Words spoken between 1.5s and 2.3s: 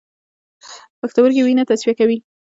تصفیه کوي